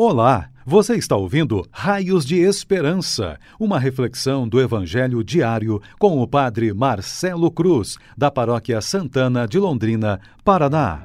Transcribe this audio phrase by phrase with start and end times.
[0.00, 6.72] Olá, você está ouvindo Raios de Esperança, uma reflexão do Evangelho diário com o Padre
[6.72, 11.02] Marcelo Cruz, da Paróquia Santana de Londrina, Paraná.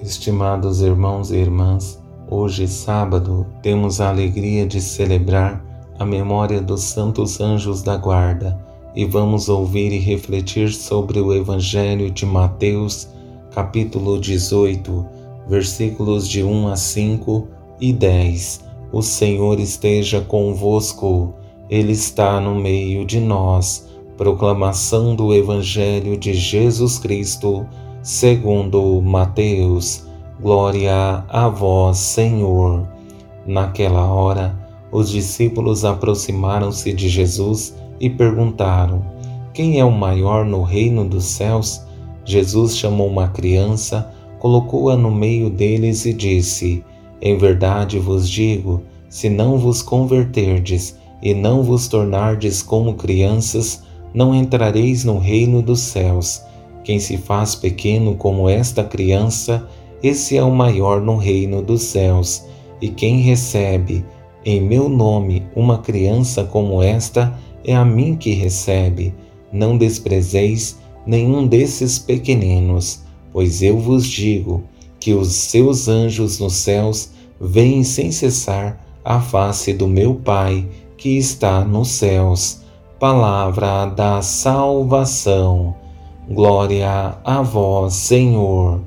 [0.00, 5.60] Estimados irmãos e irmãs, hoje, sábado, temos a alegria de celebrar
[5.98, 8.56] a memória dos santos anjos da guarda
[8.94, 13.08] e vamos ouvir e refletir sobre o Evangelho de Mateus,
[13.50, 15.13] capítulo 18
[15.48, 17.48] versículos de 1 a 5
[17.80, 18.64] e 10.
[18.92, 21.34] O Senhor esteja convosco,
[21.68, 23.88] Ele está no meio de nós.
[24.16, 27.66] Proclamação do Evangelho de Jesus Cristo,
[28.02, 30.06] segundo Mateus.
[30.40, 32.88] Glória a vós, Senhor.
[33.46, 34.56] Naquela hora,
[34.92, 39.04] os discípulos aproximaram-se de Jesus e perguntaram:
[39.52, 41.84] Quem é o maior no reino dos céus?
[42.24, 44.13] Jesus chamou uma criança
[44.44, 46.84] colocou-a no meio deles e disse:
[47.18, 53.82] Em verdade vos digo, se não vos converterdes e não vos tornardes como crianças,
[54.12, 56.42] não entrareis no reino dos céus.
[56.84, 59.66] Quem se faz pequeno como esta criança,
[60.02, 62.44] esse é o maior no reino dos céus.
[62.82, 64.04] E quem recebe
[64.44, 69.14] em meu nome uma criança como esta, é a mim que recebe.
[69.50, 73.03] Não desprezeis nenhum desses pequeninos
[73.34, 74.62] Pois eu vos digo
[75.00, 77.10] que os seus anjos nos céus
[77.40, 80.64] veem sem cessar a face do meu Pai
[80.96, 82.60] que está nos céus.
[83.00, 85.74] Palavra da salvação.
[86.30, 88.80] Glória a vós, Senhor.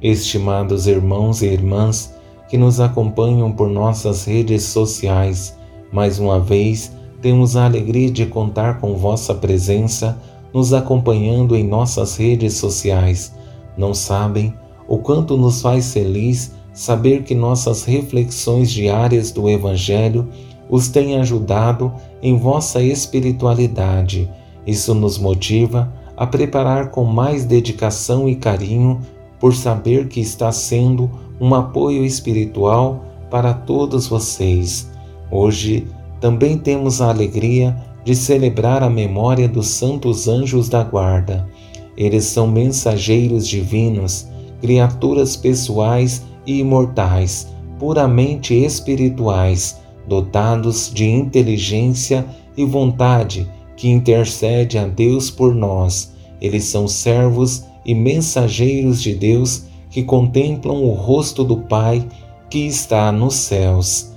[0.00, 2.14] Estimados irmãos e irmãs
[2.48, 5.58] que nos acompanham por nossas redes sociais,
[5.92, 10.16] mais uma vez temos a alegria de contar com vossa presença
[10.54, 13.32] nos acompanhando em nossas redes sociais
[13.80, 14.54] não sabem
[14.86, 20.28] o quanto nos faz feliz saber que nossas reflexões diárias do Evangelho
[20.68, 24.30] os têm ajudado em vossa espiritualidade.
[24.66, 29.00] Isso nos motiva a preparar com mais dedicação e carinho
[29.40, 31.10] por saber que está sendo
[31.40, 34.90] um apoio espiritual para todos vocês.
[35.30, 35.86] Hoje
[36.20, 41.48] também temos a alegria de celebrar a memória dos santos anjos da guarda.
[41.96, 44.26] Eles são mensageiros divinos,
[44.60, 55.30] criaturas pessoais e imortais, puramente espirituais, dotados de inteligência e vontade que intercede a Deus
[55.30, 56.12] por nós.
[56.40, 62.06] Eles são servos e mensageiros de Deus que contemplam o rosto do Pai
[62.48, 64.12] que está nos céus.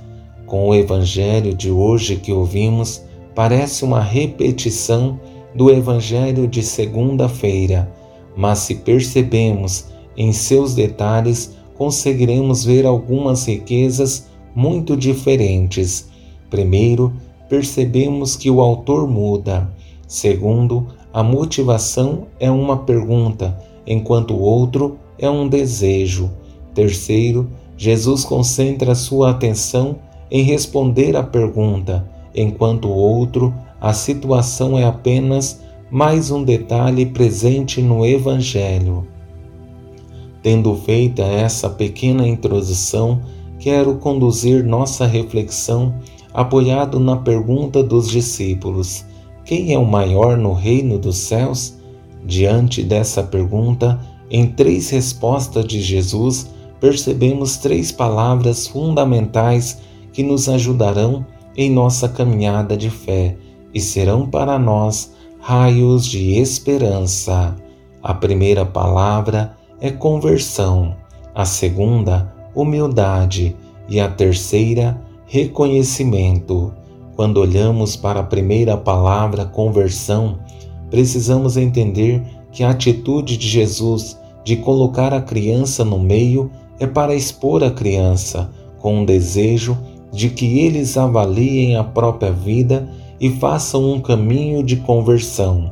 [0.45, 3.01] Com o evangelho de hoje que ouvimos,
[3.33, 5.19] parece uma repetição
[5.55, 7.91] do Evangelho de segunda-feira,
[8.35, 9.85] mas se percebemos
[10.17, 16.07] em seus detalhes, conseguiremos ver algumas riquezas muito diferentes.
[16.49, 17.13] Primeiro,
[17.49, 19.71] percebemos que o autor muda.
[20.07, 26.31] Segundo, a motivação é uma pergunta, enquanto o outro é um desejo.
[26.73, 29.97] Terceiro, Jesus concentra sua atenção
[30.29, 33.53] em responder à pergunta, enquanto o outro
[33.83, 35.61] a situação é apenas
[35.91, 39.05] mais um detalhe presente no Evangelho.
[40.41, 43.19] Tendo feita essa pequena introdução,
[43.59, 45.95] quero conduzir nossa reflexão
[46.33, 49.03] apoiado na pergunta dos discípulos:
[49.43, 51.77] Quem é o maior no reino dos céus?
[52.25, 53.99] Diante dessa pergunta,
[54.31, 56.49] em três respostas de Jesus,
[56.79, 59.81] percebemos três palavras fundamentais
[60.13, 61.25] que nos ajudarão
[61.57, 63.35] em nossa caminhada de fé
[63.73, 67.55] e serão para nós raios de esperança.
[68.01, 70.95] A primeira palavra é conversão,
[71.33, 73.55] a segunda, humildade
[73.89, 76.73] e a terceira, reconhecimento.
[77.15, 80.39] Quando olhamos para a primeira palavra, conversão,
[80.89, 87.15] precisamos entender que a atitude de Jesus de colocar a criança no meio é para
[87.15, 88.49] expor a criança,
[88.79, 89.77] com o desejo
[90.11, 92.87] de que eles avaliem a própria vida
[93.23, 95.71] e façam um caminho de conversão.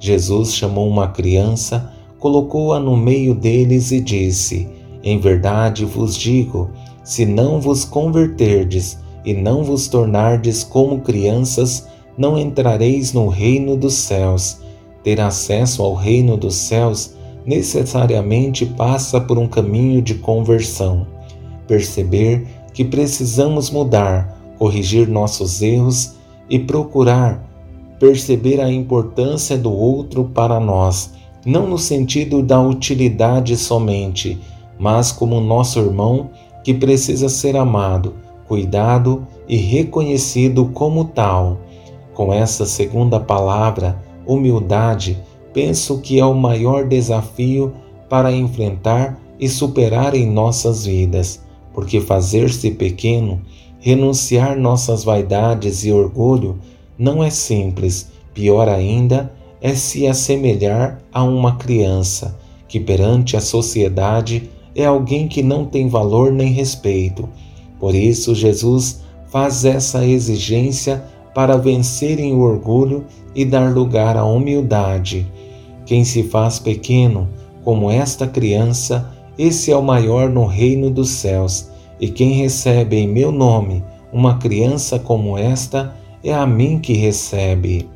[0.00, 4.66] Jesus chamou uma criança, colocou-a no meio deles e disse:
[5.02, 6.70] Em verdade vos digo,
[7.04, 13.92] se não vos converterdes e não vos tornardes como crianças, não entrareis no reino dos
[13.92, 14.62] céus.
[15.02, 17.14] Ter acesso ao reino dos céus
[17.44, 21.06] necessariamente passa por um caminho de conversão.
[21.68, 26.15] Perceber que precisamos mudar, corrigir nossos erros
[26.48, 27.46] e procurar
[27.98, 31.12] perceber a importância do outro para nós,
[31.44, 34.38] não no sentido da utilidade somente,
[34.78, 36.30] mas como nosso irmão
[36.62, 38.14] que precisa ser amado,
[38.46, 41.58] cuidado e reconhecido como tal.
[42.14, 45.18] Com essa segunda palavra, humildade,
[45.52, 47.72] penso que é o maior desafio
[48.08, 51.42] para enfrentar e superar em nossas vidas,
[51.72, 53.40] porque fazer-se pequeno,
[53.86, 56.58] renunciar nossas vaidades e orgulho
[56.98, 62.36] não é simples, pior ainda é se assemelhar a uma criança,
[62.66, 67.28] que perante a sociedade é alguém que não tem valor nem respeito.
[67.78, 73.04] Por isso, Jesus faz essa exigência para vencerem o orgulho
[73.36, 75.24] e dar lugar à humildade.
[75.84, 77.28] Quem se faz pequeno,
[77.62, 81.75] como esta criança, esse é o maior no reino dos céus.
[82.00, 83.82] E quem recebe em meu nome
[84.12, 87.88] uma criança como esta, é a mim que recebe.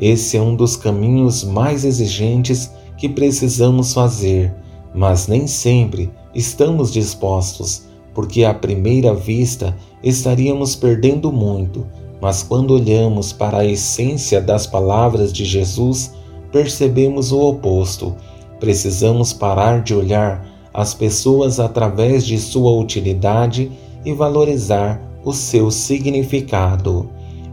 [0.00, 4.54] Esse é um dos caminhos mais exigentes que precisamos fazer,
[4.94, 7.84] mas nem sempre estamos dispostos,
[8.14, 11.86] porque à primeira vista estaríamos perdendo muito,
[12.20, 16.12] mas quando olhamos para a essência das palavras de Jesus,
[16.50, 18.16] percebemos o oposto.
[18.58, 20.44] Precisamos parar de olhar
[20.78, 23.68] as pessoas através de sua utilidade
[24.04, 27.10] e valorizar o seu significado.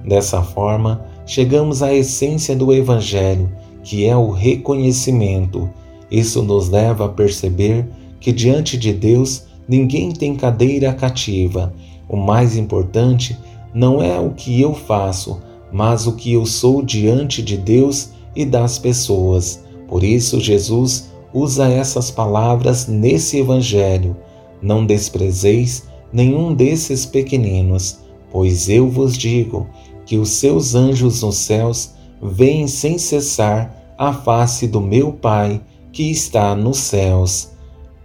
[0.08, 3.52] Dessa forma, chegamos à essência do Evangelho,
[3.84, 5.68] que é o reconhecimento.
[6.12, 7.90] Isso nos leva a perceber
[8.20, 11.74] que diante de Deus ninguém tem cadeira cativa.
[12.08, 13.36] O mais importante
[13.74, 15.42] não é o que eu faço,
[15.74, 19.66] mas o que eu sou diante de Deus e das pessoas.
[19.88, 24.16] Por isso, Jesus usa essas palavras nesse Evangelho.
[24.62, 28.00] Não desprezeis nenhum desses pequeninos,
[28.32, 29.68] pois eu vos digo
[30.06, 35.62] que os seus anjos nos céus veem sem cessar a face do meu Pai
[35.92, 37.50] que está nos céus.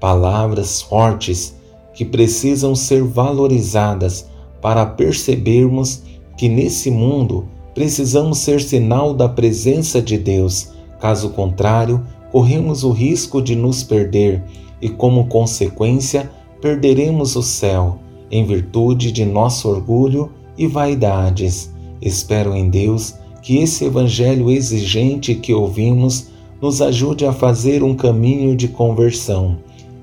[0.01, 1.55] Palavras fortes
[1.95, 4.27] que precisam ser valorizadas
[4.61, 6.03] para percebermos
[6.37, 13.43] que nesse mundo precisamos ser sinal da presença de Deus, caso contrário, corremos o risco
[13.43, 14.43] de nos perder
[14.81, 16.31] e, como consequência,
[16.61, 17.99] perderemos o céu
[18.31, 21.73] em virtude de nosso orgulho e vaidades.
[22.01, 26.29] Espero em Deus que esse evangelho exigente que ouvimos
[26.61, 29.59] nos ajude a fazer um caminho de conversão,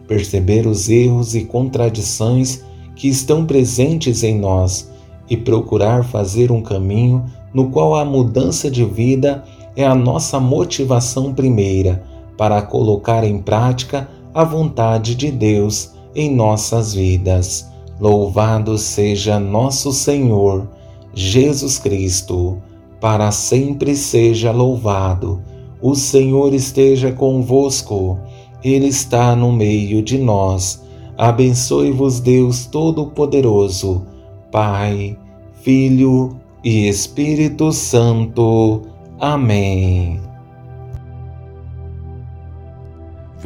[0.07, 2.63] perceber os erros e contradições
[2.95, 4.89] que estão presentes em nós
[5.29, 9.43] e procurar fazer um caminho no qual a mudança de vida
[9.75, 12.03] é a nossa motivação primeira
[12.37, 17.67] para colocar em prática a vontade de Deus em nossas vidas.
[17.99, 20.67] Louvado seja nosso Senhor
[21.13, 22.61] Jesus Cristo,
[23.01, 25.41] para sempre seja louvado.
[25.81, 28.19] O Senhor esteja convosco,
[28.63, 30.83] Ele está no meio de nós.
[31.17, 34.05] Abençoe-vos, Deus Todo-Poderoso,
[34.51, 35.17] Pai,
[35.63, 38.83] Filho e Espírito Santo.
[39.19, 40.26] Amém.